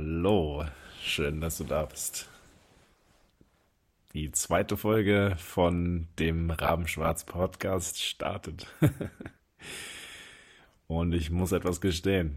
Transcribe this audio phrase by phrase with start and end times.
[0.00, 0.64] Hallo,
[1.02, 2.28] schön, dass du da bist.
[4.14, 8.68] Die zweite Folge von dem Rabenschwarz Podcast startet.
[10.86, 12.36] Und ich muss etwas gestehen.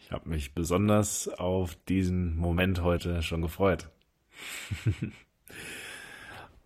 [0.00, 3.90] Ich habe mich besonders auf diesen Moment heute schon gefreut.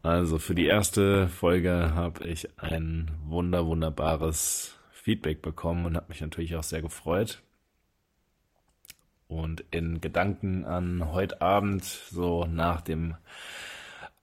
[0.03, 6.21] also für die erste Folge habe ich ein wunder wunderbares Feedback bekommen und habe mich
[6.21, 7.43] natürlich auch sehr gefreut
[9.29, 13.15] und in Gedanken an heute Abend, so nach dem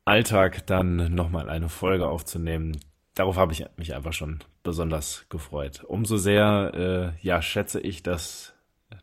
[0.04, 2.80] Alltag, dann nochmal eine Folge aufzunehmen.
[3.14, 5.84] Darauf habe ich mich einfach schon besonders gefreut.
[5.84, 8.54] Umso sehr, äh, ja, schätze ich, dass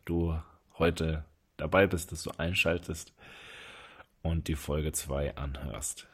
[0.04, 0.38] du
[0.78, 1.24] heute
[1.56, 3.14] dabei bist, dass du einschaltest
[4.22, 6.08] und die Folge 2 anhörst.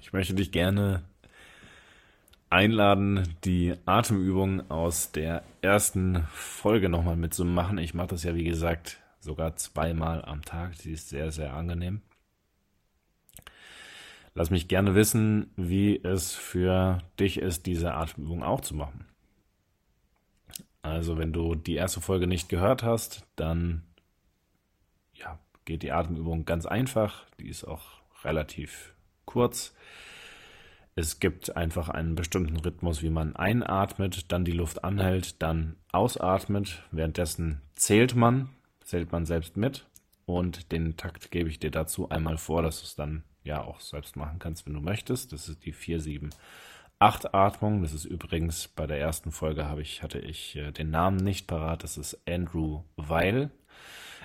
[0.00, 1.02] Ich möchte dich gerne
[2.50, 7.78] einladen, die Atemübung aus der ersten Folge nochmal mitzumachen.
[7.78, 10.74] Ich mache das ja, wie gesagt, sogar zweimal am Tag.
[10.74, 12.02] Sie ist sehr, sehr angenehm.
[14.34, 19.06] Lass mich gerne wissen, wie es für dich ist, diese Atemübung auch zu machen.
[20.82, 23.82] Also, wenn du die erste Folge nicht gehört hast, dann
[25.12, 27.26] ja, geht die Atemübung ganz einfach.
[27.38, 29.74] Die ist auch relativ kurz.
[31.00, 36.82] Es gibt einfach einen bestimmten Rhythmus, wie man einatmet, dann die Luft anhält, dann ausatmet.
[36.90, 38.50] Währenddessen zählt man,
[38.84, 39.86] zählt man selbst mit.
[40.26, 43.80] Und den Takt gebe ich dir dazu einmal vor, dass du es dann ja auch
[43.80, 45.32] selbst machen kannst, wenn du möchtest.
[45.32, 46.30] Das ist die 4, 7,
[46.98, 47.80] 8 Atmung.
[47.80, 51.46] Das ist übrigens bei der ersten Folge habe ich, hatte ich äh, den Namen nicht
[51.46, 51.82] parat.
[51.82, 53.50] Das ist Andrew Weil.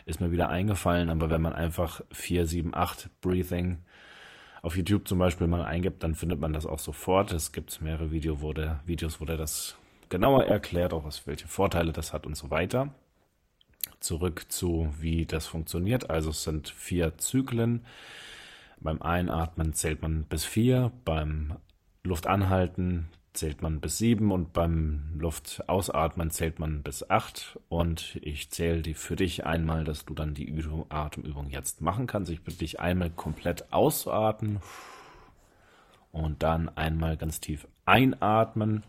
[0.05, 3.77] Ist mir wieder eingefallen, aber wenn man einfach 4, 7, 8 Breathing
[4.65, 7.31] auf YouTube zum Beispiel mal eingibt, dann findet man das auch sofort.
[7.31, 9.77] Es gibt mehrere Video, wo der, Videos, wo der das
[10.09, 12.89] genauer erklärt, auch was, welche Vorteile das hat und so weiter.
[13.99, 16.09] Zurück zu, wie das funktioniert.
[16.09, 17.85] Also es sind vier Zyklen.
[18.79, 21.57] Beim Einatmen zählt man bis vier, beim
[22.03, 27.59] Luftanhalten zählt man bis sieben und beim Luftausatmen zählt man bis acht.
[27.69, 32.31] Und ich zähle die für dich einmal, dass du dann die Atemübung jetzt machen kannst.
[32.31, 34.59] Ich bitte dich einmal komplett ausatmen
[36.11, 38.83] und dann einmal ganz tief einatmen.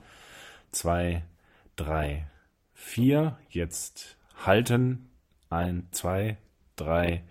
[0.71, 1.25] Zwei,
[1.75, 2.29] drei,
[2.73, 3.39] vier.
[3.49, 5.11] Jetzt halten.
[5.51, 6.39] Ein, zwei,
[6.77, 7.23] drei,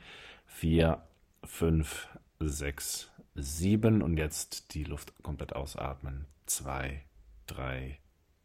[0.45, 1.01] vier,
[1.43, 2.09] fünf,
[2.39, 4.01] sechs, sieben.
[4.01, 7.03] Und jetzt die Luft komplett ausatmen zwei,
[7.47, 7.99] drei,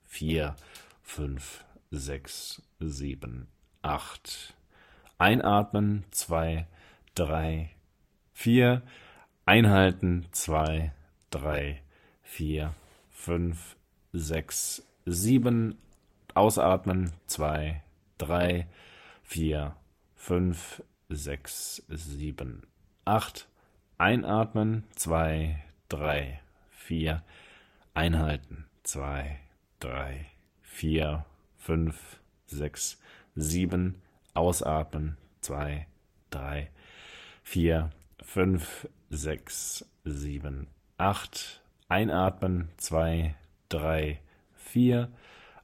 [0.04, 0.56] vier,
[1.02, 3.48] fünf, sechs, sieben,
[3.82, 4.54] acht.
[5.18, 6.66] Einatmen, zwei,
[7.14, 7.70] drei,
[8.32, 8.82] vier.
[9.44, 10.92] Einhalten, zwei,
[11.30, 11.82] drei,
[12.22, 12.74] vier,
[13.10, 13.76] fünf,
[14.12, 15.78] sechs, sieben.
[16.34, 17.82] Ausatmen, zwei,
[18.16, 18.66] drei,
[19.22, 19.76] vier,
[20.14, 22.66] fünf, sechs, sieben,
[23.04, 23.48] acht.
[23.98, 26.40] Einatmen, zwei, drei,
[26.70, 27.22] vier,
[27.94, 28.66] Einhalten.
[28.84, 29.40] Zwei,
[29.80, 30.26] drei,
[30.62, 31.24] vier,
[31.58, 33.00] fünf, sechs,
[33.34, 34.00] sieben.
[34.32, 35.16] Ausatmen.
[35.40, 35.86] Zwei,
[36.30, 36.70] drei,
[37.42, 37.90] vier,
[38.22, 40.68] fünf, sechs, sieben,
[40.98, 41.62] acht.
[41.88, 42.68] Einatmen.
[42.76, 43.34] Zwei,
[43.68, 44.20] drei,
[44.54, 45.10] vier.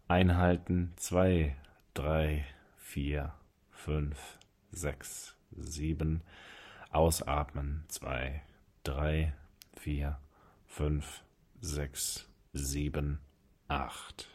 [0.09, 0.93] Einhalten.
[0.97, 1.57] Zwei,
[1.95, 2.45] drei,
[2.77, 3.35] vier,
[3.71, 4.39] fünf,
[4.73, 6.23] sechs, sieben.
[6.91, 7.85] Ausatmen.
[7.87, 8.43] Zwei,
[8.83, 9.33] drei,
[9.77, 10.19] vier,
[10.67, 11.23] fünf,
[11.67, 13.21] sechs, sieben,
[13.69, 14.29] acht.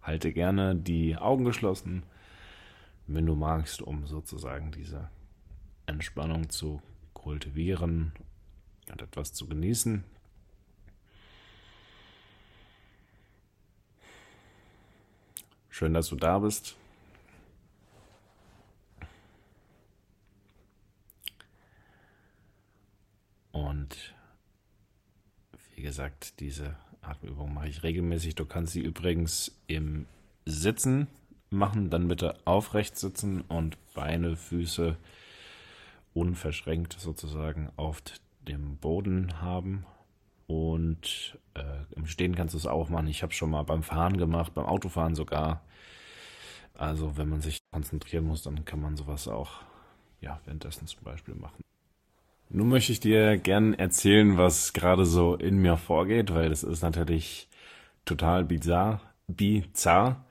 [0.00, 2.04] Halte gerne die Augen geschlossen,
[3.06, 5.10] wenn du magst, um sozusagen diese
[5.86, 6.80] Entspannung zu
[7.12, 8.12] kultivieren
[8.90, 10.04] und etwas zu genießen.
[15.68, 16.76] Schön, dass du da bist.
[23.88, 24.14] Und
[25.74, 28.34] wie gesagt, diese Atemübung mache ich regelmäßig.
[28.34, 30.06] Du kannst sie übrigens im
[30.44, 31.06] Sitzen
[31.48, 34.98] machen, dann bitte aufrecht sitzen und Beine, Füße
[36.12, 38.02] unverschränkt sozusagen auf
[38.46, 39.86] dem Boden haben.
[40.46, 43.06] Und äh, im Stehen kannst du es auch machen.
[43.06, 45.62] Ich habe schon mal beim Fahren gemacht, beim Autofahren sogar.
[46.74, 49.62] Also wenn man sich konzentrieren muss, dann kann man sowas auch
[50.20, 51.62] ja, währenddessen zum Beispiel machen.
[52.50, 56.82] Nun möchte ich dir gern erzählen, was gerade so in mir vorgeht, weil das ist
[56.82, 57.48] natürlich
[58.04, 60.24] total bizarr, bizarr.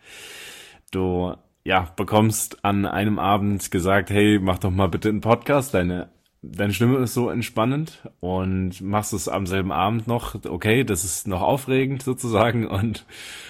[0.92, 5.74] Du, ja, bekommst an einem Abend gesagt, hey, mach doch mal bitte einen Podcast.
[5.74, 6.10] Deine
[6.42, 11.28] deine Stimme ist so entspannend und machst es am selben Abend noch, okay, das ist
[11.28, 13.06] noch aufregend sozusagen und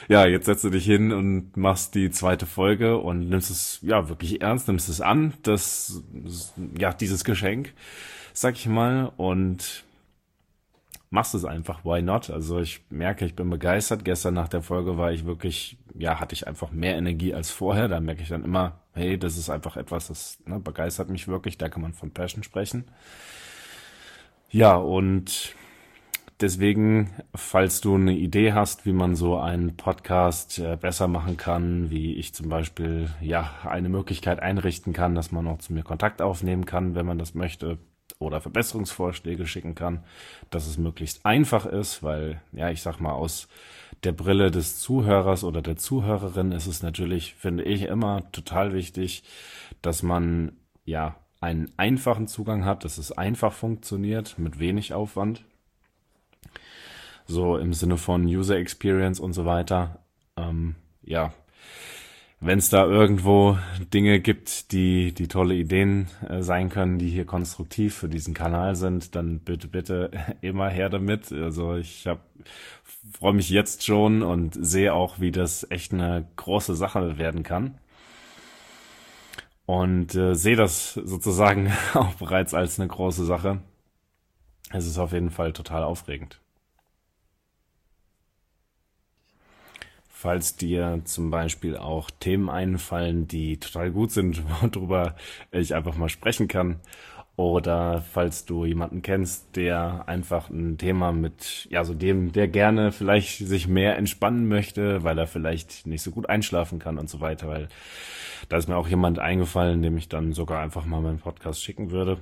[0.08, 4.10] ja, jetzt setzt du dich hin und machst die zweite Folge und nimmst es ja
[4.10, 6.04] wirklich ernst, nimmst es an, das,
[6.78, 7.74] ja, dieses Geschenk,
[8.38, 9.84] sag ich mal und
[11.10, 12.30] machst es einfach, why not?
[12.30, 14.06] Also ich merke, ich bin begeistert.
[14.06, 17.88] Gestern nach der Folge war ich wirklich, ja, hatte ich einfach mehr Energie als vorher.
[17.88, 21.58] Da merke ich dann immer, hey, das ist einfach etwas, das ne, begeistert mich wirklich.
[21.58, 22.86] Da kann man von Passion sprechen.
[24.52, 25.56] Ja, und
[26.40, 31.90] deswegen, falls du eine Idee hast, wie man so einen Podcast äh, besser machen kann,
[31.90, 36.22] wie ich zum Beispiel, ja, eine Möglichkeit einrichten kann, dass man auch zu mir Kontakt
[36.22, 37.80] aufnehmen kann, wenn man das möchte,
[38.20, 40.04] oder Verbesserungsvorschläge schicken kann,
[40.50, 43.48] dass es möglichst einfach ist, weil, ja, ich sag mal, aus
[44.04, 49.24] der Brille des Zuhörers oder der Zuhörerin ist es natürlich, finde ich, immer total wichtig,
[49.82, 50.54] dass man,
[50.86, 55.44] ja, einen einfachen Zugang hat, dass es einfach funktioniert, mit wenig Aufwand.
[57.28, 60.00] So im Sinne von User Experience und so weiter.
[60.36, 61.34] Ähm, ja,
[62.40, 63.58] wenn es da irgendwo
[63.94, 68.76] Dinge gibt, die, die tolle Ideen äh, sein können, die hier konstruktiv für diesen Kanal
[68.76, 70.12] sind, dann bitte, bitte
[70.42, 71.32] immer her damit.
[71.32, 72.20] Also ich hab,
[73.14, 77.80] freue mich jetzt schon und sehe auch, wie das echt eine große Sache werden kann.
[79.66, 83.62] Und äh, sehe das sozusagen auch bereits als eine große Sache.
[84.72, 86.40] Es ist auf jeden Fall total aufregend.
[90.20, 94.42] Falls dir zum Beispiel auch Themen einfallen, die total gut sind,
[94.76, 95.16] worüber
[95.52, 96.80] ich einfach mal sprechen kann.
[97.36, 102.92] Oder falls du jemanden kennst, der einfach ein Thema mit, ja, so dem, der gerne
[102.92, 107.22] vielleicht sich mehr entspannen möchte, weil er vielleicht nicht so gut einschlafen kann und so
[107.22, 107.68] weiter, weil
[108.50, 111.92] da ist mir auch jemand eingefallen, dem ich dann sogar einfach mal meinen Podcast schicken
[111.92, 112.18] würde.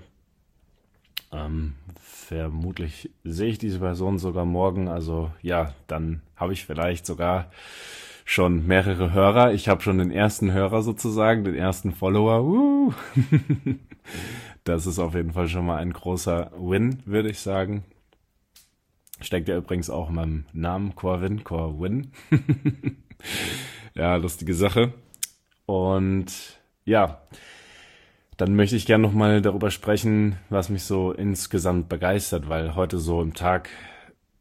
[1.36, 4.88] Ähm, vermutlich sehe ich diese Person sogar morgen.
[4.88, 7.52] Also ja, dann habe ich vielleicht sogar
[8.24, 9.54] schon mehrere Hörer.
[9.54, 12.94] Ich habe schon den ersten Hörer sozusagen, den ersten Follower.
[14.64, 17.84] Das ist auf jeden Fall schon mal ein großer Win, würde ich sagen.
[19.22, 22.12] Steckt ja übrigens auch in meinem Namen, Corwin, Corwin.
[23.94, 24.92] ja, lustige Sache.
[25.68, 27.22] Und ja,
[28.38, 33.22] dann möchte ich gerne nochmal darüber sprechen, was mich so insgesamt begeistert, weil heute so
[33.22, 33.70] im Tag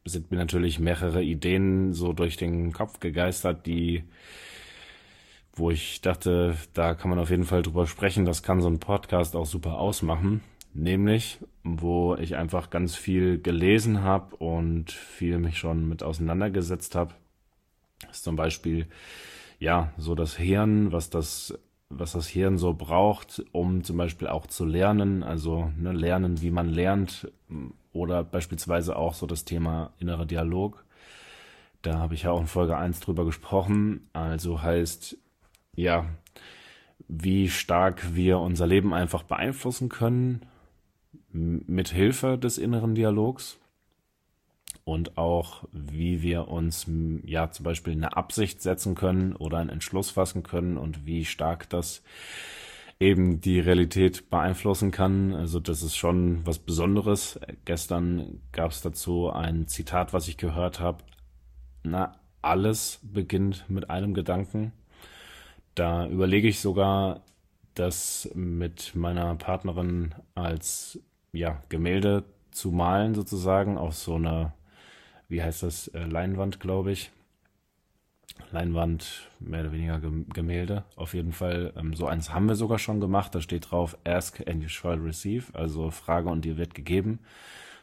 [0.04, 4.04] sind mir natürlich mehrere Ideen so durch den Kopf gegeistert, die,
[5.54, 8.80] wo ich dachte, da kann man auf jeden Fall drüber sprechen, das kann so ein
[8.80, 10.42] Podcast auch super ausmachen.
[10.76, 17.14] Nämlich, wo ich einfach ganz viel gelesen habe und viel mich schon mit auseinandergesetzt habe.
[18.10, 18.88] Ist zum Beispiel,
[19.60, 21.56] ja, so das Hirn, was das
[21.88, 26.50] was das Hirn so braucht, um zum Beispiel auch zu lernen, also ne, lernen, wie
[26.50, 27.30] man lernt,
[27.92, 30.84] oder beispielsweise auch so das Thema innerer Dialog.
[31.82, 34.08] Da habe ich ja auch in Folge 1 drüber gesprochen.
[34.12, 35.16] Also heißt,
[35.76, 36.06] ja,
[37.08, 40.42] wie stark wir unser Leben einfach beeinflussen können
[41.30, 43.58] mit Hilfe des inneren Dialogs
[44.84, 46.86] und auch, wie wir uns
[47.24, 51.68] ja zum Beispiel eine Absicht setzen können oder einen Entschluss fassen können und wie stark
[51.70, 52.02] das
[53.00, 55.34] eben die Realität beeinflussen kann.
[55.34, 57.40] Also das ist schon was Besonderes.
[57.64, 61.02] Gestern gab es dazu ein Zitat, was ich gehört habe.
[61.82, 64.72] Na, alles beginnt mit einem Gedanken.
[65.74, 67.22] Da überlege ich sogar,
[67.74, 71.00] das mit meiner Partnerin als
[71.32, 74.54] ja, Gemälde zu malen sozusagen auf so einer
[75.28, 77.10] wie heißt das, äh, Leinwand, glaube ich.
[78.50, 80.84] Leinwand, mehr oder weniger Gemälde.
[80.96, 83.34] Auf jeden Fall, ähm, so eins haben wir sogar schon gemacht.
[83.34, 85.54] Da steht drauf, ask and you shall receive.
[85.54, 87.20] Also Frage und dir wird gegeben.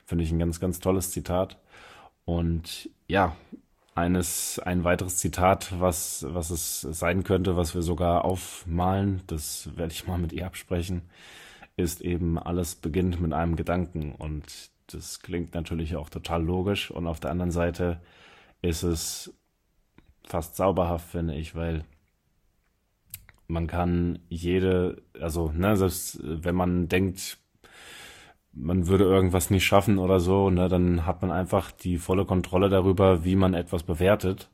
[0.05, 1.57] Finde ich ein ganz, ganz tolles Zitat.
[2.25, 3.35] Und ja,
[3.95, 9.93] eines, ein weiteres Zitat, was, was es sein könnte, was wir sogar aufmalen, das werde
[9.93, 11.01] ich mal mit ihr absprechen,
[11.77, 14.13] ist eben, alles beginnt mit einem Gedanken.
[14.13, 16.91] Und das klingt natürlich auch total logisch.
[16.91, 18.01] Und auf der anderen Seite
[18.61, 19.33] ist es
[20.23, 21.85] fast zauberhaft, finde ich, weil
[23.47, 27.37] man kann jede, also ne, selbst wenn man denkt,
[28.53, 32.69] man würde irgendwas nicht schaffen oder so, ne, dann hat man einfach die volle Kontrolle
[32.69, 34.49] darüber, wie man etwas bewertet.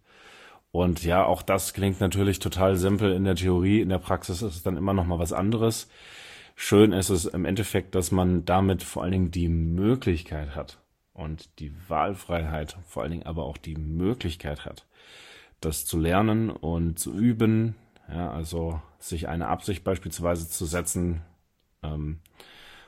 [0.71, 4.55] Und ja, auch das klingt natürlich total simpel in der Theorie, in der Praxis ist
[4.55, 5.89] es dann immer noch mal was anderes
[6.57, 10.79] schön ist es im Endeffekt, dass man damit vor allen Dingen die Möglichkeit hat
[11.13, 14.85] und die Wahlfreiheit, vor allen Dingen aber auch die Möglichkeit hat,
[15.61, 17.75] das zu lernen und zu üben.
[18.09, 21.21] Ja, also sich eine Absicht beispielsweise zu setzen.
[21.83, 22.19] Ähm,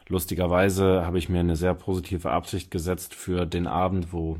[0.07, 4.39] lustigerweise habe ich mir eine sehr positive Absicht gesetzt für den Abend, wo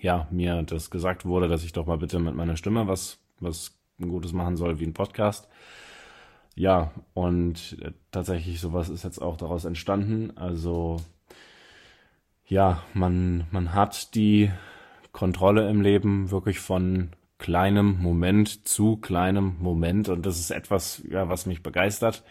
[0.00, 3.76] ja mir das gesagt wurde, dass ich doch mal bitte mit meiner Stimme was was
[4.00, 5.48] Gutes machen soll wie ein Podcast.
[6.56, 7.76] Ja, und
[8.12, 10.36] tatsächlich sowas ist jetzt auch daraus entstanden.
[10.36, 10.98] Also
[12.46, 14.50] ja, man man hat die
[15.12, 21.28] Kontrolle im Leben wirklich von kleinem Moment zu kleinem Moment und das ist etwas, ja,
[21.28, 22.22] was mich begeistert.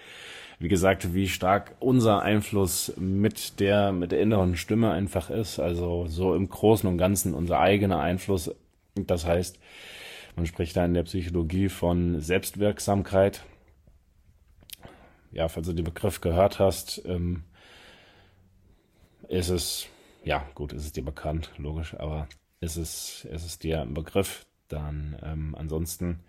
[0.59, 6.07] Wie gesagt, wie stark unser Einfluss mit der mit der inneren Stimme einfach ist, also
[6.07, 8.55] so im Großen und Ganzen unser eigener Einfluss.
[8.95, 9.59] Das heißt,
[10.35, 13.43] man spricht da in der Psychologie von Selbstwirksamkeit.
[15.33, 17.43] Ja, falls du den Begriff gehört hast, ähm,
[19.27, 19.87] ist es,
[20.23, 22.27] ja, gut, ist es dir bekannt, logisch, aber
[22.59, 26.19] ist es, ist es dir ein Begriff, dann ähm, ansonsten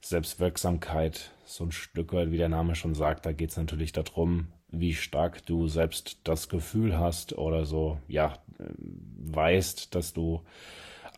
[0.00, 4.48] Selbstwirksamkeit, so ein Stück weit, wie der Name schon sagt, da geht es natürlich darum,
[4.68, 10.42] wie stark du selbst das Gefühl hast oder so, ja, äh, weißt, dass du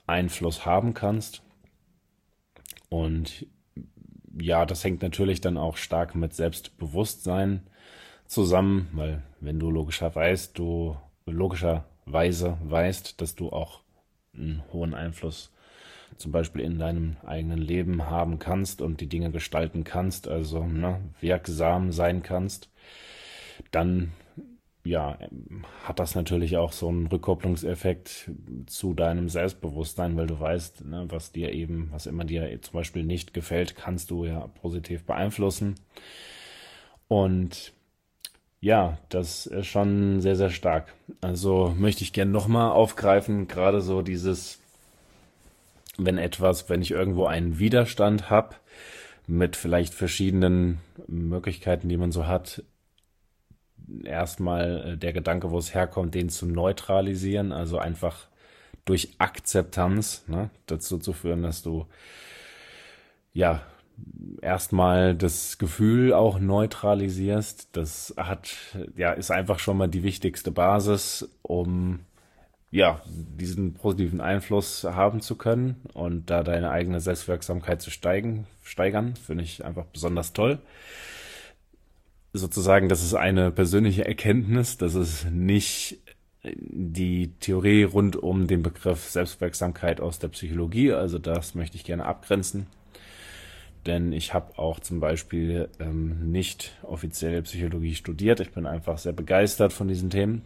[0.06, 1.42] Einfluss haben kannst.
[2.88, 3.47] Und
[4.38, 7.62] ja, das hängt natürlich dann auch stark mit Selbstbewusstsein
[8.26, 13.80] zusammen, weil wenn du logischerweise, du logischerweise weißt, dass du auch
[14.34, 15.52] einen hohen Einfluss
[16.16, 21.00] zum Beispiel in deinem eigenen Leben haben kannst und die Dinge gestalten kannst, also ne,
[21.20, 22.70] wirksam sein kannst,
[23.70, 24.12] dann
[24.84, 25.18] ja,
[25.82, 28.30] hat das natürlich auch so einen Rückkopplungseffekt
[28.66, 33.02] zu deinem Selbstbewusstsein, weil du weißt, ne, was dir eben, was immer dir zum Beispiel
[33.02, 35.76] nicht gefällt, kannst du ja positiv beeinflussen.
[37.08, 37.72] Und
[38.60, 40.94] ja, das ist schon sehr, sehr stark.
[41.22, 44.58] Also möchte ich gerne nochmal aufgreifen, gerade so dieses,
[45.96, 48.56] wenn etwas, wenn ich irgendwo einen Widerstand habe,
[49.26, 52.62] mit vielleicht verschiedenen Möglichkeiten, die man so hat,
[54.04, 58.26] erstmal äh, der Gedanke, wo es herkommt, den zu neutralisieren, also einfach
[58.84, 61.86] durch Akzeptanz ne, dazu zu führen, dass du
[63.32, 63.62] ja
[64.42, 67.68] erstmal das Gefühl auch neutralisierst.
[67.72, 68.56] Das hat,
[68.96, 72.00] ja, ist einfach schon mal die wichtigste Basis, um
[72.70, 79.14] ja, diesen positiven Einfluss haben zu können und da deine eigene Selbstwirksamkeit zu steigen, steigern,
[79.14, 80.58] finde ich einfach besonders toll.
[82.34, 85.98] Sozusagen, das ist eine persönliche Erkenntnis, das ist nicht
[86.42, 92.04] die Theorie rund um den Begriff Selbstwirksamkeit aus der Psychologie, also das möchte ich gerne
[92.04, 92.66] abgrenzen
[93.86, 98.40] denn ich habe auch zum Beispiel ähm, nicht offiziell Psychologie studiert.
[98.40, 100.42] Ich bin einfach sehr begeistert von diesen Themen.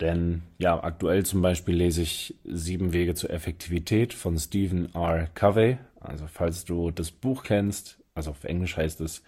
[0.00, 5.28] Denn ja, aktuell zum Beispiel lese ich Sieben Wege zur Effektivität von Stephen R.
[5.34, 5.78] Covey.
[6.00, 9.22] Also falls du das Buch kennst, also auf Englisch heißt es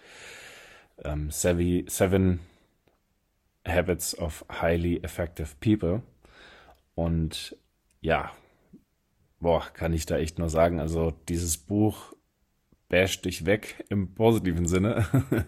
[1.03, 2.39] ähm, Seven
[3.67, 6.01] Habits of Highly Effective People.
[6.95, 7.55] Und
[8.01, 8.31] ja,
[9.39, 12.13] boah, kann ich da echt nur sagen, also dieses Buch
[12.89, 15.05] basht dich weg im positiven Sinne.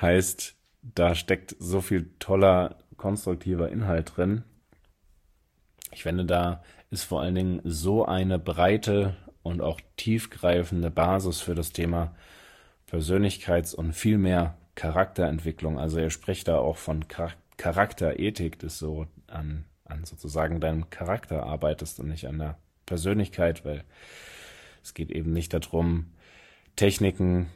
[0.00, 4.44] heißt, da steckt so viel toller, konstruktiver Inhalt drin.
[5.92, 11.54] Ich finde, da ist vor allen Dingen so eine breite und auch tiefgreifende Basis für
[11.54, 12.14] das Thema
[12.90, 15.78] Persönlichkeits- und viel mehr Charakterentwicklung.
[15.78, 17.06] Also er spricht da auch von
[17.56, 23.84] Charakterethik, dass du an, an sozusagen deinem Charakter arbeitest und nicht an der Persönlichkeit, weil
[24.82, 26.06] es geht eben nicht darum,
[26.76, 27.48] Techniken,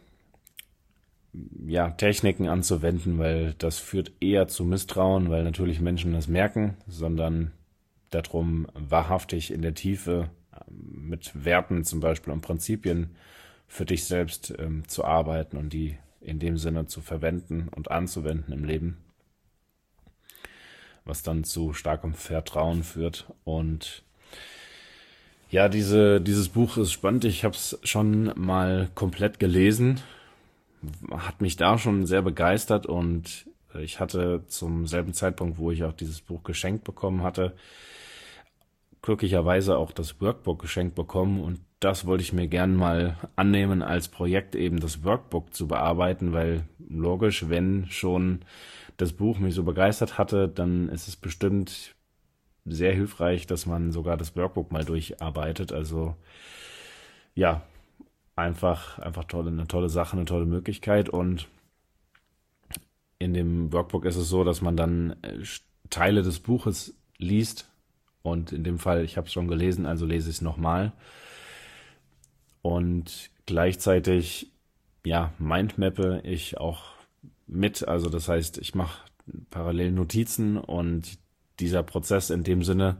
[1.67, 7.53] ja, Techniken anzuwenden, weil das führt eher zu Misstrauen, weil natürlich Menschen das merken, sondern
[8.11, 13.17] darum, wahrhaftig in der Tiefe ähm, mit Werten zum Beispiel und Prinzipien
[13.67, 18.53] für dich selbst ähm, zu arbeiten und die in dem Sinne zu verwenden und anzuwenden
[18.53, 18.99] im Leben,
[21.05, 24.05] was dann zu starkem Vertrauen führt und
[25.55, 27.25] ja, diese, dieses Buch ist spannend.
[27.25, 30.01] Ich habe es schon mal komplett gelesen.
[31.13, 33.47] Hat mich da schon sehr begeistert und
[33.79, 37.55] ich hatte zum selben Zeitpunkt, wo ich auch dieses Buch geschenkt bekommen hatte,
[39.01, 44.09] glücklicherweise auch das Workbook geschenkt bekommen und das wollte ich mir gern mal annehmen als
[44.09, 48.41] Projekt eben das Workbook zu bearbeiten, weil logisch, wenn schon
[48.97, 51.95] das Buch mich so begeistert hatte, dann ist es bestimmt
[52.65, 55.73] sehr hilfreich, dass man sogar das Workbook mal durcharbeitet.
[55.73, 56.17] Also
[57.35, 57.63] ja,
[58.35, 61.11] einfach, einfach tolle, eine tolle Sache, eine tolle Möglichkeit.
[61.11, 61.49] Und
[63.19, 65.43] in dem Workbook ist es so, dass man dann äh,
[65.91, 67.69] Teile des Buches liest.
[68.23, 70.93] Und in dem Fall, ich habe es schon gelesen, also lese ich es nochmal.
[72.65, 74.51] Und gleichzeitig,
[75.05, 76.95] ja, mindmappe ich auch
[77.47, 77.87] mit.
[77.87, 79.03] Also das heißt, ich mache
[79.51, 81.19] parallel Notizen und
[81.61, 82.97] dieser Prozess in dem Sinne,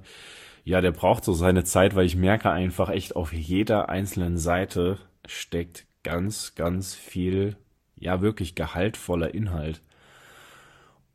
[0.65, 4.99] ja, der braucht so seine Zeit, weil ich merke einfach echt auf jeder einzelnen Seite
[5.25, 7.57] steckt ganz, ganz viel,
[7.97, 9.81] ja, wirklich gehaltvoller Inhalt.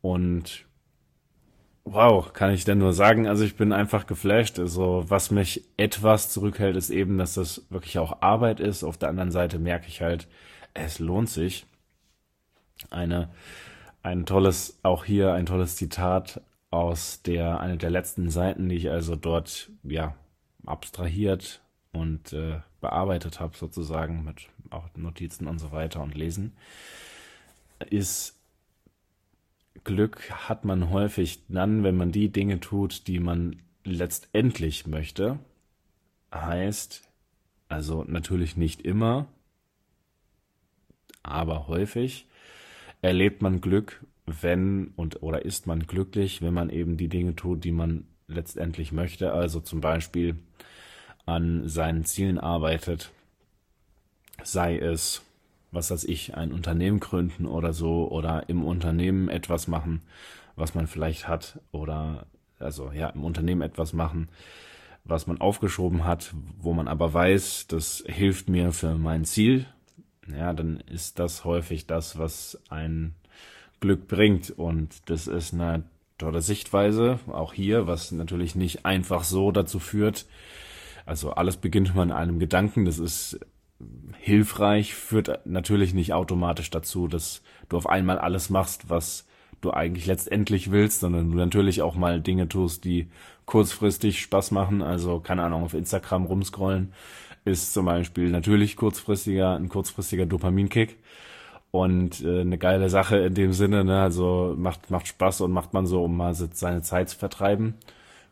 [0.00, 0.66] Und
[1.84, 4.58] wow, kann ich denn nur sagen, also ich bin einfach geflasht.
[4.58, 8.84] Also was mich etwas zurückhält, ist eben, dass das wirklich auch Arbeit ist.
[8.84, 10.28] Auf der anderen Seite merke ich halt,
[10.74, 11.66] es lohnt sich.
[12.90, 13.30] Eine,
[14.02, 18.90] ein tolles, auch hier ein tolles Zitat aus der, einer der letzten Seiten, die ich
[18.90, 20.14] also dort, ja,
[20.66, 26.52] abstrahiert und äh, bearbeitet habe, sozusagen, mit auch Notizen und so weiter und Lesen,
[27.90, 28.39] ist
[29.84, 35.38] Glück hat man häufig dann, wenn man die Dinge tut, die man letztendlich möchte.
[36.32, 37.08] Heißt,
[37.68, 39.26] also natürlich nicht immer,
[41.22, 42.26] aber häufig
[43.02, 47.64] erlebt man Glück, wenn und oder ist man glücklich, wenn man eben die Dinge tut,
[47.64, 49.32] die man letztendlich möchte.
[49.32, 50.36] Also zum Beispiel
[51.26, 53.10] an seinen Zielen arbeitet,
[54.42, 55.22] sei es
[55.72, 60.02] was weiß ich, ein Unternehmen gründen oder so oder im Unternehmen etwas machen,
[60.56, 62.26] was man vielleicht hat oder
[62.58, 64.28] also ja, im Unternehmen etwas machen,
[65.04, 69.66] was man aufgeschoben hat, wo man aber weiß, das hilft mir für mein Ziel,
[70.28, 73.14] ja, dann ist das häufig das, was ein
[73.80, 74.50] Glück bringt.
[74.50, 75.84] Und das ist eine
[76.18, 80.26] tolle Sichtweise, auch hier, was natürlich nicht einfach so dazu führt,
[81.06, 83.40] also alles beginnt mal in einem Gedanken, das ist
[84.18, 89.26] hilfreich, führt natürlich nicht automatisch dazu, dass du auf einmal alles machst, was
[89.60, 93.08] du eigentlich letztendlich willst, sondern du natürlich auch mal Dinge tust, die
[93.46, 94.82] kurzfristig Spaß machen.
[94.82, 96.92] Also, keine Ahnung, auf Instagram rumscrollen
[97.44, 100.98] ist zum Beispiel natürlich kurzfristiger, ein kurzfristiger Dopaminkick
[101.70, 104.02] und äh, eine geile Sache in dem Sinne, ne?
[104.02, 107.74] Also macht, macht Spaß und macht man so, um mal seine Zeit zu vertreiben.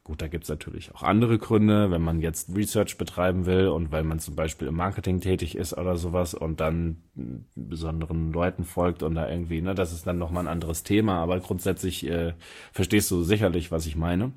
[0.08, 4.04] Gut, da gibt's natürlich auch andere Gründe, wenn man jetzt Research betreiben will und weil
[4.04, 7.02] man zum Beispiel im Marketing tätig ist oder sowas und dann
[7.54, 11.38] besonderen Leuten folgt und da irgendwie, ne, das ist dann nochmal ein anderes Thema, aber
[11.40, 12.32] grundsätzlich äh,
[12.72, 14.32] verstehst du sicherlich, was ich meine.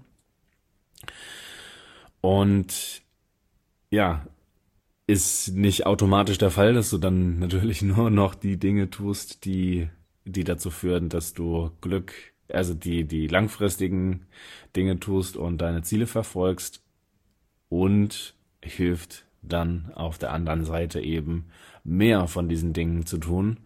[2.20, 3.02] Und
[3.92, 4.26] ja,
[5.08, 9.88] ist nicht automatisch der Fall, dass du dann natürlich nur noch die Dinge tust, die,
[10.26, 14.26] die dazu führen, dass du Glück also die, die langfristigen
[14.76, 16.84] Dinge tust und deine Ziele verfolgst
[17.70, 21.48] und hilft dann auf der anderen Seite eben
[21.84, 23.58] mehr von diesen Dingen zu tun.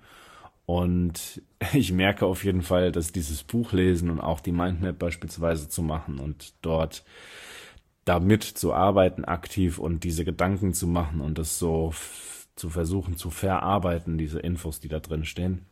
[0.66, 1.42] Und
[1.74, 5.82] ich merke auf jeden Fall, dass dieses Buch lesen und auch die Mindmap beispielsweise zu
[5.84, 7.04] machen und dort
[8.06, 11.94] damit zu arbeiten aktiv und diese Gedanken zu machen und das so
[12.56, 15.66] zu versuchen zu verarbeiten, diese Infos, die da drin stehen,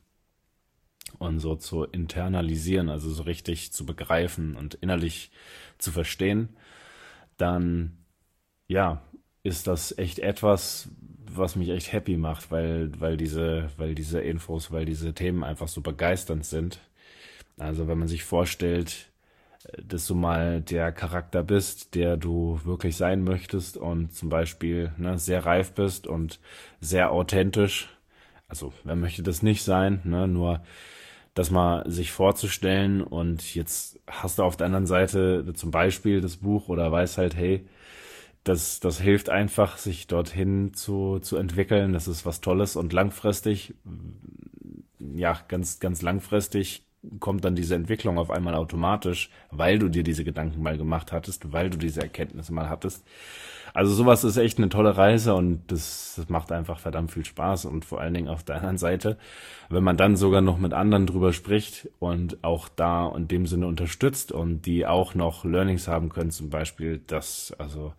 [1.24, 5.32] und so zu internalisieren, also so richtig zu begreifen und innerlich
[5.78, 6.50] zu verstehen,
[7.38, 7.98] dann
[8.68, 9.02] ja,
[9.44, 10.90] ist das echt etwas,
[11.26, 15.68] was mich echt happy macht, weil, weil diese, weil diese Infos, weil diese Themen einfach
[15.68, 16.80] so begeisternd sind.
[17.58, 19.10] Also wenn man sich vorstellt,
[19.82, 25.18] dass du mal der Charakter bist, der du wirklich sein möchtest und zum Beispiel ne,
[25.18, 26.40] sehr reif bist und
[26.82, 27.90] sehr authentisch.
[28.48, 30.02] Also wer möchte das nicht sein?
[30.04, 30.28] Ne?
[30.28, 30.64] Nur
[31.34, 36.38] das mal sich vorzustellen und jetzt hast du auf der anderen Seite zum Beispiel das
[36.38, 37.66] Buch oder weiß halt, hey,
[38.44, 41.94] das, das hilft einfach, sich dorthin zu, zu entwickeln.
[41.94, 43.74] Das ist was Tolles und langfristig,
[45.00, 46.86] ja, ganz, ganz langfristig
[47.20, 51.52] kommt dann diese Entwicklung auf einmal automatisch, weil du dir diese Gedanken mal gemacht hattest,
[51.52, 53.06] weil du diese Erkenntnisse mal hattest.
[53.74, 57.66] Also sowas ist echt eine tolle Reise und das, das macht einfach verdammt viel Spaß
[57.66, 59.18] und vor allen Dingen auf der anderen Seite,
[59.70, 63.66] wenn man dann sogar noch mit anderen drüber spricht und auch da in dem Sinne
[63.66, 67.94] unterstützt und die auch noch Learnings haben können, zum Beispiel, das, also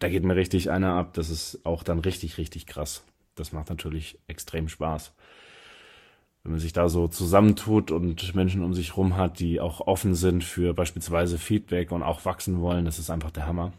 [0.00, 3.04] da geht mir richtig einer ab, das ist auch dann richtig, richtig krass.
[3.36, 5.12] Das macht natürlich extrem Spaß
[6.42, 10.14] wenn man sich da so zusammentut und Menschen um sich rum hat, die auch offen
[10.14, 13.72] sind für beispielsweise Feedback und auch wachsen wollen, das ist einfach der Hammer.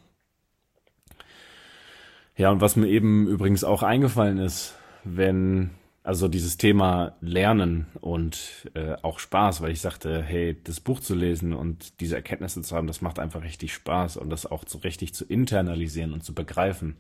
[2.36, 5.69] Ja, und was mir eben übrigens auch eingefallen ist, wenn,
[6.04, 11.13] also dieses Thema Lernen und äh, auch Spaß, weil ich sagte, hey, das Buch zu
[11.13, 14.80] lesen und diese Erkenntnisse zu haben, das macht einfach richtig Spaß und das auch so
[14.80, 16.96] richtig zu internalisieren und zu begreifen.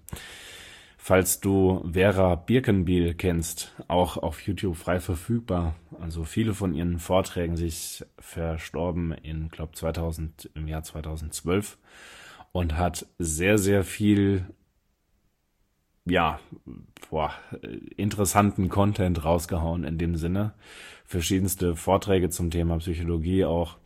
[0.97, 5.75] Falls du Vera Birkenbiel kennst, auch auf YouTube frei verfügbar.
[5.99, 11.77] Also viele von ihren Vorträgen, sich verstorben in, glaube 2000, im Jahr 2012
[12.53, 14.45] und hat sehr, sehr viel
[16.05, 16.39] ja,
[17.09, 17.33] boah,
[17.95, 20.53] interessanten Content rausgehauen in dem Sinne.
[21.05, 23.77] Verschiedenste Vorträge zum Thema Psychologie auch.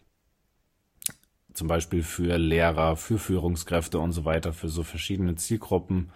[1.54, 6.12] Zum Beispiel für Lehrer, für Führungskräfte und so weiter, für so verschiedene Zielgruppen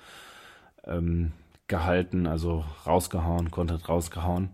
[0.84, 1.32] ähm,
[1.68, 4.50] gehalten, also rausgehauen, Content rausgehauen.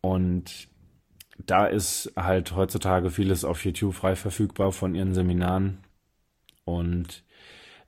[0.00, 0.68] Und
[1.38, 5.78] da ist halt heutzutage vieles auf YouTube frei verfügbar von ihren Seminaren.
[6.64, 7.23] Und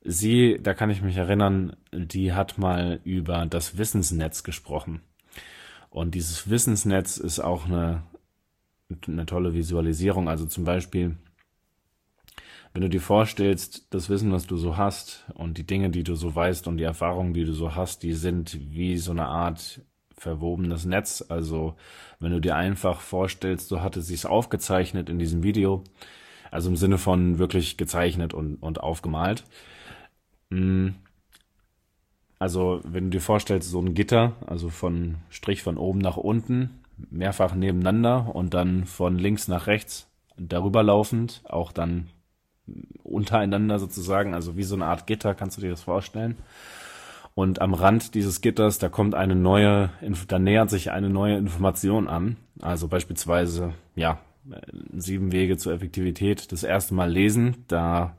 [0.07, 5.01] sie, da kann ich mich erinnern, die hat mal über das Wissensnetz gesprochen.
[5.91, 8.03] Und dieses Wissensnetz ist auch eine,
[9.07, 10.29] eine tolle Visualisierung.
[10.29, 11.17] Also zum Beispiel,
[12.73, 16.15] wenn du dir vorstellst, das Wissen, was du so hast und die Dinge, die du
[16.15, 19.81] so weißt und die Erfahrungen, die du so hast, die sind wie so eine Art
[20.19, 21.25] verwobenes Netz.
[21.27, 21.77] Also
[22.21, 25.85] wenn du dir einfach vorstellst, so hatte sie es aufgezeichnet in diesem Video,
[26.51, 29.45] also im Sinne von wirklich gezeichnet und, und aufgemalt.
[30.51, 30.89] Mm.
[32.39, 36.83] Also wenn du dir vorstellst, so ein Gitter, also von Strich von oben nach unten,
[37.11, 40.07] mehrfach nebeneinander und dann von links nach rechts
[40.37, 42.09] darüber laufend, auch dann
[43.03, 46.37] untereinander sozusagen, also wie so eine Art Gitter, kannst du dir das vorstellen?
[47.35, 49.91] Und am Rand dieses Gitters, da kommt eine neue,
[50.27, 52.37] da nähert sich eine neue Information an.
[52.61, 54.21] Also beispielsweise, ja,
[54.97, 56.51] sieben Wege zur Effektivität.
[56.51, 58.17] Das erste Mal lesen, da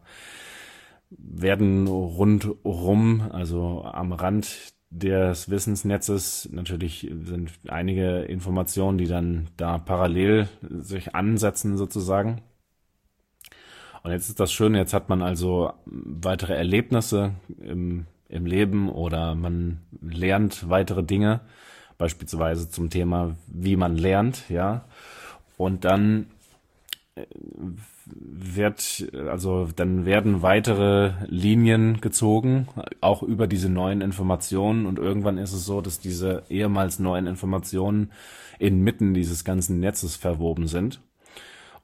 [1.10, 10.48] werden rundrum, also am Rand des Wissensnetzes natürlich sind einige Informationen, die dann da parallel
[10.62, 12.42] sich ansetzen sozusagen.
[14.04, 19.36] Und jetzt ist das Schöne, jetzt hat man also weitere Erlebnisse im im Leben oder
[19.36, 21.42] man lernt weitere Dinge,
[21.98, 24.86] beispielsweise zum Thema, wie man lernt, ja.
[25.58, 26.28] Und dann
[27.16, 27.26] äh,
[28.16, 32.68] wird, also dann werden weitere Linien gezogen,
[33.02, 38.12] auch über diese neuen Informationen und irgendwann ist es so, dass diese ehemals neuen Informationen
[38.60, 41.02] inmitten dieses ganzen Netzes verwoben sind.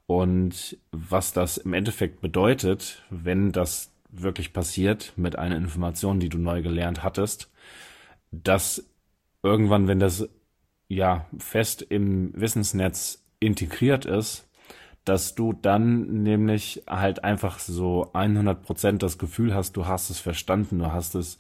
[0.05, 6.38] Und was das im Endeffekt bedeutet, wenn das wirklich passiert mit einer Information, die du
[6.38, 7.49] neu gelernt hattest,
[8.31, 8.86] dass
[9.41, 10.27] irgendwann, wenn das
[10.88, 14.47] ja fest im Wissensnetz integriert ist,
[15.05, 20.79] dass du dann nämlich halt einfach so 100% das Gefühl hast, du hast es verstanden,
[20.79, 21.37] du hast es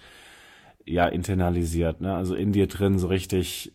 [0.85, 2.15] ja internalisiert, ne?
[2.15, 3.71] also in dir drin so richtig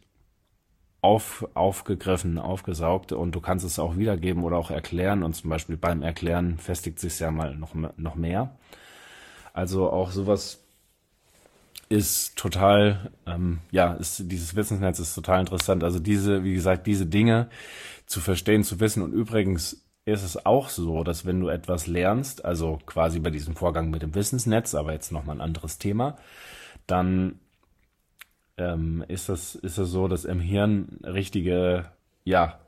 [1.01, 5.77] auf, aufgegriffen, aufgesaugt und du kannst es auch wiedergeben oder auch erklären und zum Beispiel
[5.77, 8.57] beim Erklären festigt sich ja mal noch, noch mehr.
[9.53, 10.68] Also auch sowas
[11.89, 15.83] ist total, ähm, ja, ist, dieses Wissensnetz ist total interessant.
[15.85, 17.49] Also diese, wie gesagt, diese Dinge
[18.07, 19.03] zu verstehen, zu wissen.
[19.03, 23.57] Und übrigens ist es auch so, dass wenn du etwas lernst, also quasi bei diesem
[23.57, 26.17] Vorgang mit dem Wissensnetz, aber jetzt nochmal ein anderes Thema,
[26.87, 27.41] dann
[28.57, 31.91] ähm, ist das, ist es so, dass im Hirn richtige,
[32.25, 32.59] ja,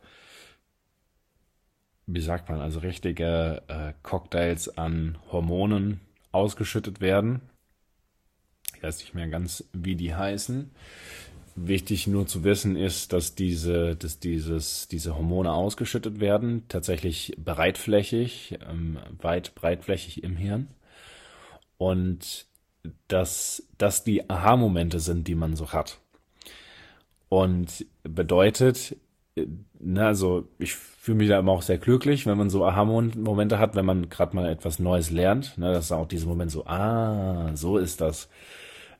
[2.06, 6.00] wie sagt man, also richtige äh, Cocktails an Hormonen
[6.32, 7.40] ausgeschüttet werden.
[8.80, 10.70] Ich weiß nicht mehr ganz, wie die heißen.
[11.54, 18.58] Wichtig nur zu wissen ist, dass diese, dass dieses, diese Hormone ausgeschüttet werden, tatsächlich breitflächig,
[18.66, 20.68] ähm, weit breitflächig im Hirn.
[21.76, 22.46] Und
[23.06, 26.00] dass das die Aha-Momente sind, die man so hat.
[27.28, 28.96] Und bedeutet,
[29.78, 33.74] na, also ich fühle mich da immer auch sehr glücklich, wenn man so Aha-Momente hat,
[33.74, 35.58] wenn man gerade mal etwas Neues lernt.
[35.58, 38.30] Ne, das ist auch dieser Moment so, ah, so ist das.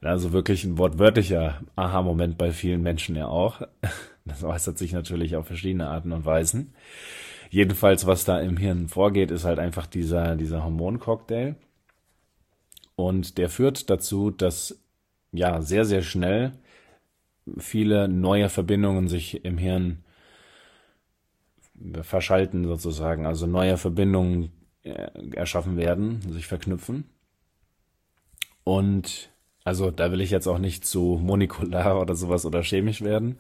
[0.02, 3.62] Also wirklich ein wortwörtlicher Aha-Moment bei vielen Menschen ja auch.
[4.26, 6.74] Das äußert sich natürlich auf verschiedene Arten und Weisen.
[7.48, 11.56] Jedenfalls, was da im Hirn vorgeht, ist halt einfach dieser, dieser Hormoncocktail.
[12.94, 14.78] Und der führt dazu, dass
[15.32, 16.52] ja sehr, sehr schnell
[17.56, 20.04] viele neue Verbindungen sich im Hirn
[22.02, 27.04] verschalten sozusagen, also neue Verbindungen äh, erschaffen werden, sich verknüpfen.
[28.64, 29.30] Und
[29.64, 33.38] also da will ich jetzt auch nicht zu monikular oder sowas oder chemisch werden.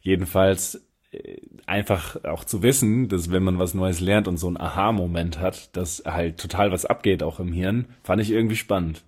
[0.00, 4.60] Jedenfalls äh, einfach auch zu wissen, dass wenn man was Neues lernt und so ein
[4.60, 9.02] Aha-Moment hat, dass halt total was abgeht auch im Hirn, fand ich irgendwie spannend.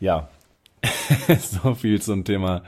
[0.00, 0.28] Ja,
[1.40, 2.62] so viel zum Thema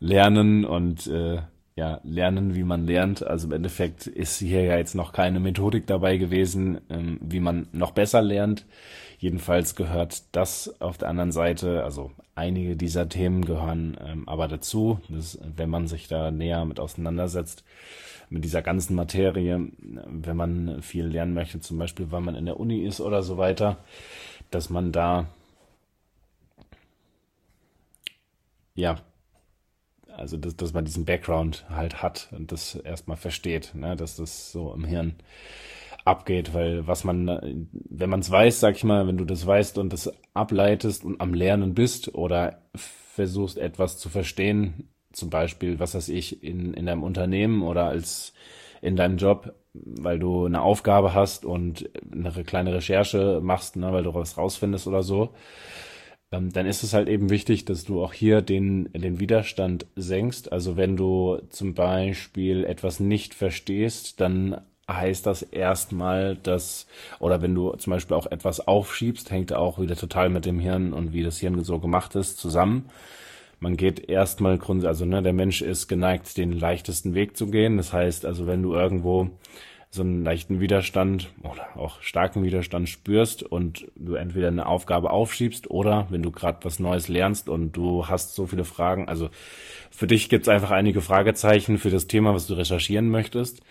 [0.00, 1.42] Lernen und äh,
[1.78, 3.24] ja, lernen, wie man lernt.
[3.24, 7.68] Also im Endeffekt ist hier ja jetzt noch keine Methodik dabei gewesen, ähm, wie man
[7.72, 8.66] noch besser lernt.
[9.18, 15.00] Jedenfalls gehört das auf der anderen Seite, also einige dieser Themen gehören ähm, aber dazu,
[15.08, 17.64] dass, wenn man sich da näher mit auseinandersetzt,
[18.30, 22.60] mit dieser ganzen Materie, wenn man viel lernen möchte, zum Beispiel, weil man in der
[22.60, 23.78] Uni ist oder so weiter,
[24.50, 25.26] dass man da
[28.78, 29.00] ja,
[30.16, 34.52] also dass, dass man diesen Background halt hat und das erstmal versteht, ne, dass das
[34.52, 35.16] so im Hirn
[36.08, 39.78] abgeht, weil was man, wenn man es weiß, sag ich mal, wenn du das weißt
[39.78, 45.94] und das ableitest und am Lernen bist oder versuchst etwas zu verstehen, zum Beispiel, was
[45.94, 48.32] weiß ich, in, in deinem Unternehmen oder als
[48.80, 54.04] in deinem Job, weil du eine Aufgabe hast und eine kleine Recherche machst, ne, weil
[54.04, 55.34] du was rausfindest oder so,
[56.30, 60.52] ähm, dann ist es halt eben wichtig, dass du auch hier den, den Widerstand senkst.
[60.52, 66.86] Also wenn du zum Beispiel etwas nicht verstehst, dann heißt das erstmal, dass,
[67.18, 70.92] oder wenn du zum Beispiel auch etwas aufschiebst, hängt auch wieder total mit dem Hirn
[70.92, 72.86] und wie das Hirn so gemacht ist zusammen.
[73.60, 77.76] Man geht erstmal grund, also ne, der Mensch ist geneigt, den leichtesten Weg zu gehen.
[77.76, 79.30] Das heißt, also wenn du irgendwo
[79.90, 85.70] so einen leichten Widerstand oder auch starken Widerstand spürst und du entweder eine Aufgabe aufschiebst
[85.70, 89.30] oder wenn du gerade was Neues lernst und du hast so viele Fragen, also
[89.90, 93.62] für dich gibt es einfach einige Fragezeichen für das Thema, was du recherchieren möchtest,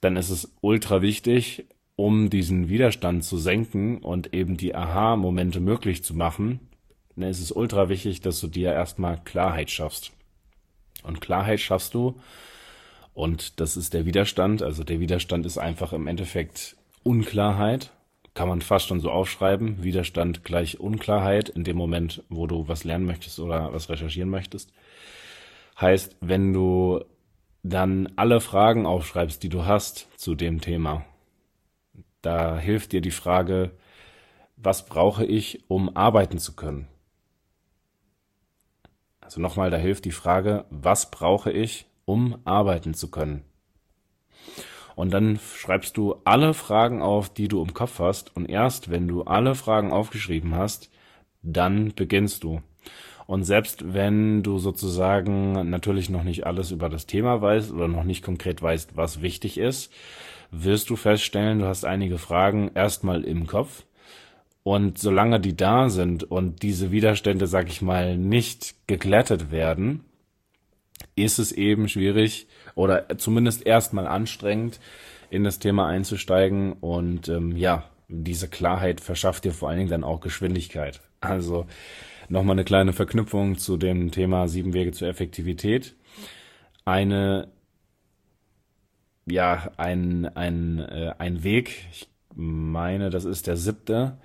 [0.00, 6.04] dann ist es ultra wichtig, um diesen Widerstand zu senken und eben die Aha-Momente möglich
[6.04, 6.60] zu machen,
[7.16, 10.12] dann ist es ultra wichtig, dass du dir erstmal Klarheit schaffst.
[11.02, 12.20] Und Klarheit schaffst du,
[13.18, 14.62] und das ist der Widerstand.
[14.62, 17.90] Also der Widerstand ist einfach im Endeffekt Unklarheit.
[18.34, 19.82] Kann man fast schon so aufschreiben.
[19.82, 24.72] Widerstand gleich Unklarheit in dem Moment, wo du was lernen möchtest oder was recherchieren möchtest.
[25.80, 27.04] Heißt, wenn du
[27.68, 31.04] dann alle Fragen aufschreibst, die du hast zu dem Thema,
[32.22, 33.72] da hilft dir die Frage,
[34.56, 36.88] was brauche ich, um arbeiten zu können?
[39.20, 43.44] Also nochmal, da hilft die Frage, was brauche ich, um arbeiten zu können.
[44.96, 48.34] Und dann schreibst du alle Fragen auf, die du im Kopf hast.
[48.34, 50.90] Und erst wenn du alle Fragen aufgeschrieben hast,
[51.42, 52.62] dann beginnst du.
[53.28, 58.04] Und selbst wenn du sozusagen natürlich noch nicht alles über das Thema weißt oder noch
[58.04, 59.92] nicht konkret weißt, was wichtig ist,
[60.50, 63.84] wirst du feststellen, du hast einige Fragen erstmal im Kopf.
[64.62, 70.06] Und solange die da sind und diese Widerstände, sag ich mal, nicht geglättet werden,
[71.14, 74.80] ist es eben schwierig oder zumindest erstmal anstrengend,
[75.28, 76.72] in das Thema einzusteigen.
[76.72, 81.02] Und ähm, ja, diese Klarheit verschafft dir vor allen Dingen dann auch Geschwindigkeit.
[81.20, 81.66] Also
[82.28, 85.94] nochmal eine kleine Verknüpfung zu dem Thema sieben Wege zur Effektivität.
[86.84, 87.48] Eine,
[89.26, 94.18] ja, ein, ein, äh, ein Weg, ich meine, das ist der siebte,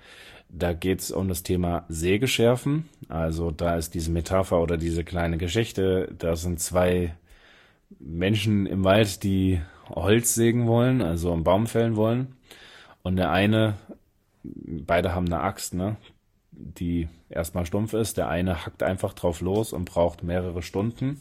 [0.48, 2.88] da geht es um das Thema Sägeschärfen.
[3.08, 6.14] Also da ist diese Metapher oder diese kleine Geschichte.
[6.16, 7.14] Da sind zwei
[7.98, 12.36] Menschen im Wald, die Holz sägen wollen, also einen Baum fällen wollen.
[13.02, 13.74] Und der eine,
[14.42, 15.96] beide haben eine Axt, ne,
[16.56, 18.16] die erstmal stumpf ist.
[18.16, 21.20] Der eine hackt einfach drauf los und braucht mehrere Stunden.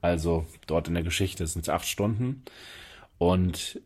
[0.00, 2.44] Also dort in der Geschichte sind es acht Stunden.
[3.18, 3.80] Und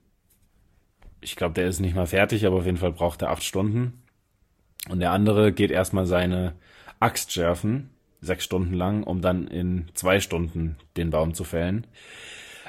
[1.20, 4.02] ich glaube, der ist nicht mal fertig, aber auf jeden Fall braucht er acht Stunden.
[4.88, 6.54] Und der andere geht erstmal seine
[7.00, 11.87] Axt schärfen, sechs Stunden lang, um dann in zwei Stunden den Baum zu fällen.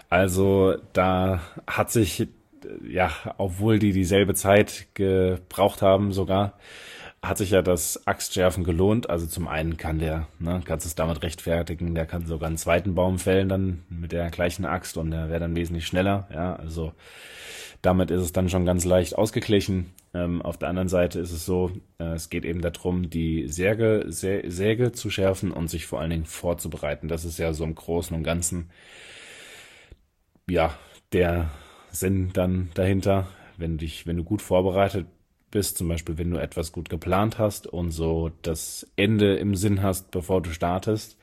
[0.10, 2.28] Also da hat sich,
[2.88, 6.58] ja, obwohl die dieselbe Zeit gebraucht haben sogar,
[7.28, 9.10] hat sich ja das Axtschärfen gelohnt.
[9.10, 12.96] Also zum einen kann der, ne, kannst es damit rechtfertigen, der kann sogar einen zweiten
[12.96, 16.28] Baum fällen dann mit der gleichen Axt und der wäre dann wesentlich schneller.
[16.34, 16.94] Ja, also
[17.82, 19.94] damit ist es dann schon ganz leicht ausgeglichen.
[20.14, 24.06] Ähm, auf der anderen Seite ist es so, äh, es geht eben darum, die Säge,
[24.08, 27.08] Sä Säge zu schärfen und sich vor allen Dingen vorzubereiten.
[27.08, 28.70] Das ist ja so im Großen und Ganzen,
[30.50, 30.74] ja,
[31.14, 31.52] der
[31.92, 33.28] Sinn dann dahinter.
[33.58, 35.08] Wenn dich, wenn du gut vorbereitet
[35.52, 39.82] bist, zum Beispiel wenn du etwas gut geplant hast und so das Ende im Sinn
[39.82, 41.18] hast, bevor du startest,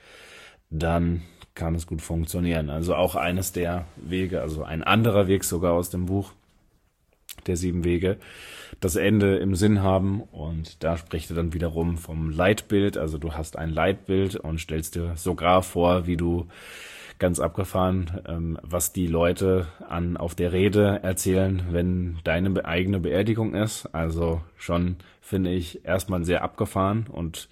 [0.71, 1.23] dann
[1.55, 2.71] kann es gut funktionieren.
[2.71, 6.33] Also auch eines der Wege, also ein anderer Weg sogar aus dem Buch
[7.47, 8.17] der sieben Wege,
[8.81, 12.97] das Ende im Sinn haben und da spricht er dann wiederum vom Leitbild.
[12.97, 16.47] Also du hast ein Leitbild und stellst dir sogar vor, wie du
[17.19, 23.55] ganz abgefahren, ähm, was die Leute an auf der Rede erzählen, wenn deine eigene Beerdigung
[23.55, 23.87] ist.
[23.95, 27.49] Also schon finde ich erstmal sehr abgefahren und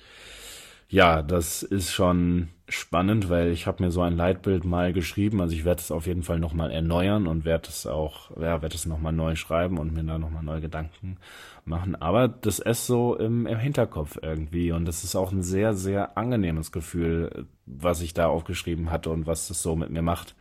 [0.92, 5.40] ja, das ist schon spannend, weil ich habe mir so ein Leitbild mal geschrieben.
[5.40, 8.74] Also ich werde es auf jeden Fall nochmal erneuern und werde es auch, ja, werde
[8.74, 11.16] es nochmal neu schreiben und mir da nochmal neue Gedanken
[11.64, 11.96] machen.
[11.96, 16.18] Aber das ist so im, im Hinterkopf irgendwie und das ist auch ein sehr, sehr
[16.18, 20.34] angenehmes Gefühl, was ich da aufgeschrieben hatte und was das so mit mir macht.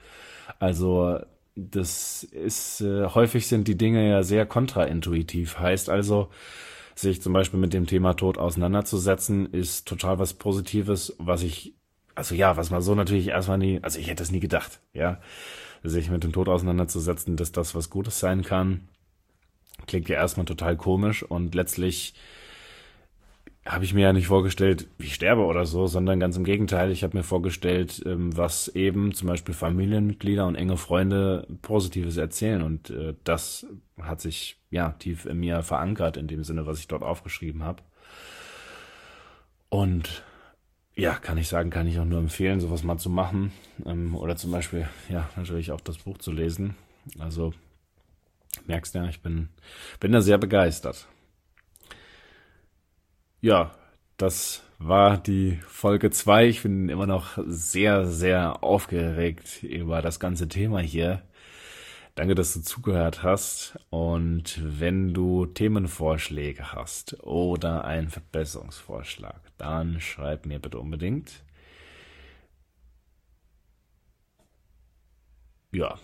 [0.60, 1.18] Also
[1.56, 5.60] das ist, äh, häufig sind die Dinge ja sehr kontraintuitiv.
[5.60, 6.30] Heißt also,
[6.96, 11.76] sich zum Beispiel mit dem Thema Tod auseinanderzusetzen, ist total was Positives, was ich
[12.16, 15.20] also ja, was man so natürlich erstmal nie, also ich hätte es nie gedacht, ja,
[15.84, 18.88] sich mit dem Tod auseinanderzusetzen, dass das was Gutes sein kann,
[19.88, 22.14] klingt ja erstmal total komisch und letztlich
[23.66, 26.92] habe ich mir ja nicht vorgestellt, wie ich sterbe oder so, sondern ganz im Gegenteil.
[26.92, 32.64] Ich habe mir vorgestellt, ähm, was eben zum Beispiel Familienmitglieder und enge Freunde Positives erzählen.
[32.64, 33.68] Und äh, das
[34.02, 37.84] hat sich ja tief in mir verankert, in dem Sinne, was ich dort aufgeschrieben habe.
[39.70, 40.24] Und
[40.96, 43.52] ja, kann ich sagen, kann ich auch nur empfehlen, sowas mal zu machen.
[43.86, 46.76] Ähm, oder zum Beispiel, ja, natürlich auch das Buch zu lesen.
[47.20, 47.54] Also
[48.66, 49.50] merkst ja, ich bin,
[50.00, 51.08] bin da sehr begeistert.
[53.42, 53.72] Ja,
[54.18, 56.48] das war die Folge 2.
[56.48, 61.24] Ich bin immer noch sehr, sehr aufgeregt über das ganze Thema hier.
[62.16, 63.80] Danke, dass du zugehört hast.
[63.90, 71.44] Und wenn du Themenvorschläge hast oder einen Verbesserungsvorschlag, dann schreib mir bitte unbedingt.
[75.72, 76.00] Ja.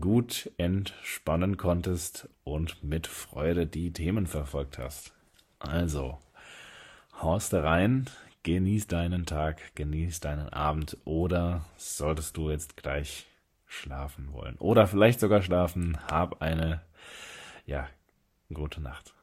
[0.00, 5.12] gut entspannen konntest und mit Freude die Themen verfolgt hast.
[5.58, 6.18] Also,
[7.20, 8.06] haust rein,
[8.42, 13.26] genieß deinen Tag, genieß deinen Abend oder solltest du jetzt gleich
[13.66, 16.82] schlafen wollen oder vielleicht sogar schlafen, hab eine,
[17.66, 17.88] ja,
[18.52, 19.13] gute Nacht.